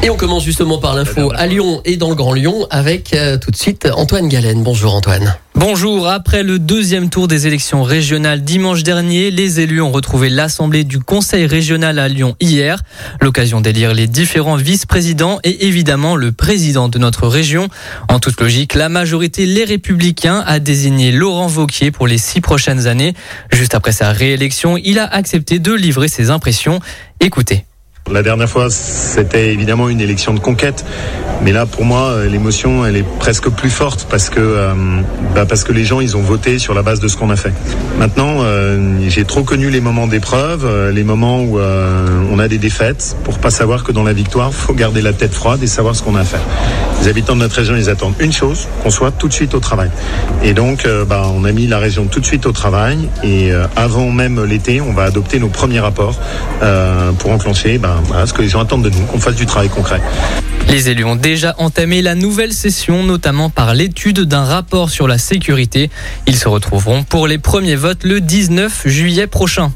[0.00, 3.36] Et on commence justement par l'info à Lyon et dans le Grand Lyon avec euh,
[3.36, 4.62] tout de suite Antoine Galen.
[4.62, 5.34] Bonjour Antoine.
[5.56, 10.84] Bonjour, après le deuxième tour des élections régionales dimanche dernier, les élus ont retrouvé l'Assemblée
[10.84, 12.80] du Conseil régional à Lyon hier.
[13.20, 17.68] L'occasion d'élire les différents vice-présidents et évidemment le président de notre région.
[18.08, 22.86] En toute logique, la majorité Les Républicains a désigné Laurent Vauquier pour les six prochaines
[22.86, 23.14] années.
[23.50, 26.78] Juste après sa réélection, il a accepté de livrer ses impressions.
[27.18, 27.64] Écoutez.
[28.10, 30.84] La dernière fois, c'était évidemment une élection de conquête.
[31.42, 34.72] Mais là, pour moi, euh, l'émotion, elle est presque plus forte parce que, euh,
[35.34, 37.36] bah parce que les gens, ils ont voté sur la base de ce qu'on a
[37.36, 37.52] fait.
[37.98, 43.16] Maintenant, euh, j'ai trop connu les moments d'épreuve, les moments où on a des défaites,
[43.24, 46.02] pour pas savoir que dans la victoire, faut garder la tête froide et savoir ce
[46.02, 46.40] qu'on a fait.
[47.00, 49.60] Les habitants de notre région, ils attendent une chose, qu'on soit tout de suite au
[49.60, 49.90] travail.
[50.42, 53.08] Et donc, euh, bah, on a mis la région tout de suite au travail.
[53.22, 56.18] Et euh, avant même l'été, on va adopter nos premiers rapports
[56.62, 59.68] euh, pour enclencher bah, ce que les gens attendent de nous, qu'on fasse du travail
[59.68, 60.00] concret.
[60.68, 65.16] Les élus ont déjà entamé la nouvelle session, notamment par l'étude d'un rapport sur la
[65.16, 65.90] sécurité.
[66.26, 69.72] Ils se retrouveront pour les premiers votes le 19 juillet prochain.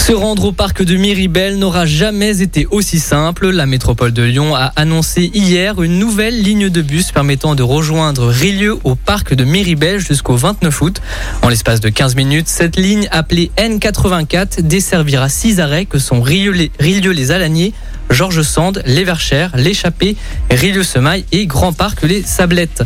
[0.00, 3.50] Se rendre au parc de Miribel n'aura jamais été aussi simple.
[3.50, 8.26] La métropole de Lyon a annoncé hier une nouvelle ligne de bus permettant de rejoindre
[8.26, 11.02] Rilieu au parc de Miribel jusqu'au 29 août.
[11.42, 17.30] En l'espace de 15 minutes, cette ligne appelée N84 desservira six arrêts que sont Rilieu-les
[17.30, 17.74] Alaniers,
[18.10, 20.16] Georges Sand, Les Verchères, L'Échappée,
[20.50, 22.82] Rilieu-Semaille et Grand Parc Les Sablettes.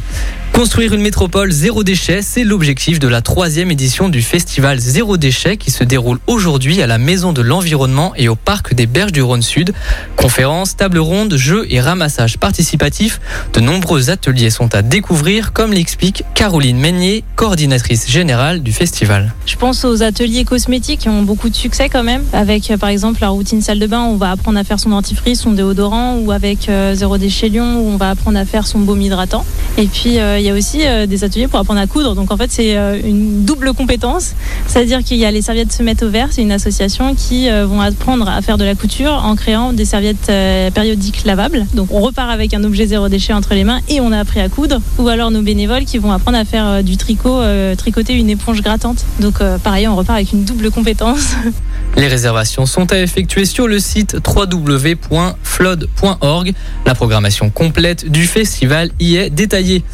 [0.55, 5.57] Construire une métropole zéro déchet, c'est l'objectif de la troisième édition du festival Zéro déchet
[5.57, 9.21] qui se déroule aujourd'hui à la Maison de l'Environnement et au Parc des Berges du
[9.21, 9.75] Rhône Sud.
[10.15, 13.21] Conférences, tables rondes, jeux et ramassages participatifs,
[13.53, 19.35] de nombreux ateliers sont à découvrir, comme l'explique Caroline Meignier, coordinatrice générale du festival.
[19.47, 22.91] Je pense aux ateliers cosmétiques qui ont beaucoup de succès quand même, avec euh, par
[22.91, 26.19] exemple la routine salle de bain on va apprendre à faire son dentifrice, son déodorant,
[26.19, 29.45] ou avec euh, Zéro déchet Lyon où on va apprendre à faire son baume hydratant.
[29.79, 32.15] Et puis euh, il y a aussi euh, des ateliers pour apprendre à coudre.
[32.15, 34.35] Donc en fait, c'est une double compétence.
[34.67, 36.29] C'est-à-dire qu'il y a les serviettes se mettent au vert.
[36.31, 40.33] C'est une association qui vont apprendre à faire de la couture en créant des serviettes
[40.75, 41.67] périodiques lavables.
[41.75, 44.41] Donc on repart avec un objet zéro déchet entre les mains et on a appris
[44.41, 44.81] à coudre.
[44.99, 47.41] Ou alors nos bénévoles qui vont apprendre à faire du tricot,
[47.77, 49.05] tricoter une éponge grattante.
[49.21, 51.35] Donc pareil, on repart avec une double compétence.
[51.97, 54.21] Les réservations sont à effectuer sur le site
[56.87, 59.85] La programmation complète du festival y est détaillée.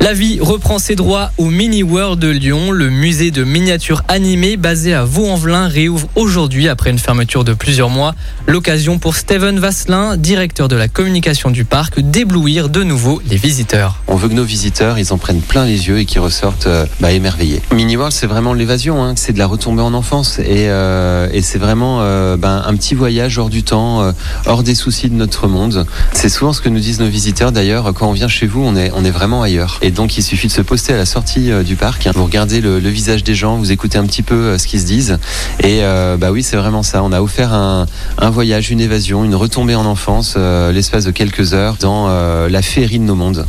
[0.00, 2.70] La vie reprend ses droits au Mini World de Lyon.
[2.70, 7.88] Le musée de miniatures animées basé à Vaux-en-Velin réouvre aujourd'hui après une fermeture de plusieurs
[7.88, 8.14] mois.
[8.46, 13.96] L'occasion pour Steven Vasselin, directeur de la communication du parc, d'éblouir de nouveau les visiteurs.
[14.06, 16.86] On veut que nos visiteurs, ils en prennent plein les yeux et qu'ils ressortent euh,
[17.00, 17.62] bah, émerveillés.
[17.74, 19.14] Mini World, c'est vraiment l'évasion, hein.
[19.16, 23.38] c'est de la retombée en enfance et, euh, c'est vraiment euh, ben, un petit voyage
[23.38, 24.12] hors du temps,
[24.46, 25.86] hors des soucis de notre monde.
[26.12, 27.92] C'est souvent ce que nous disent nos visiteurs d'ailleurs.
[27.94, 29.78] Quand on vient chez vous, on est vraiment ailleurs.
[29.86, 32.08] Et donc, il suffit de se poster à la sortie euh, du parc.
[32.12, 34.84] Vous regardez le, visage des gens, vous écoutez un petit peu euh, ce qu'ils se
[34.84, 35.18] disent.
[35.62, 37.04] Et euh, bah oui, c'est vraiment ça.
[37.04, 37.86] On a offert un,
[38.18, 42.08] un voyage, une évasion, une retombée en enfance, l'espace de quelques heures dans
[42.48, 43.46] la féerie de nos mondes.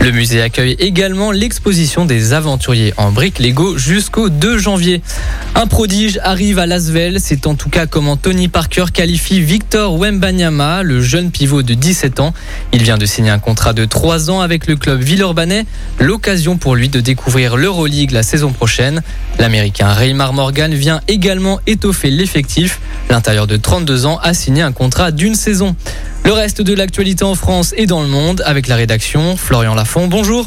[0.00, 5.02] Le musée accueille également l'exposition des aventuriers en briques Lego jusqu'au 2 janvier.
[5.54, 10.82] Un prodige arrive à Lasvel, c'est en tout cas comment Tony Parker qualifie Victor Wembanyama,
[10.84, 12.32] le jeune pivot de 17 ans.
[12.72, 15.66] Il vient de signer un contrat de 3 ans avec le club Villeurbanais,
[15.98, 19.02] l'occasion pour lui de découvrir l'Euroleague la saison prochaine.
[19.38, 22.80] L'américain Raymar Morgan vient également étoffer l'effectif.
[23.10, 25.74] L'intérieur de 32 ans a signé un contrat d'une saison.
[26.24, 30.06] Le reste de l'actualité en France et dans le monde avec la rédaction Florian Lafont.
[30.06, 30.46] Bonjour.